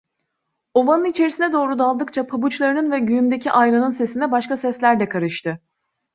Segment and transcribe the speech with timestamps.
[0.73, 5.59] Ovanın içerisine doğru daldıkça pabuçlarının ve güğümdeki ayranın sesine başka sesler de karıştı.